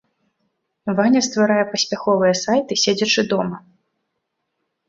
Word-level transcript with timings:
Ваня 0.99 1.21
стварае 1.27 1.65
паспяховыя 1.73 2.33
сайты, 2.43 2.73
седзячы 2.85 3.21
дома. 3.35 3.57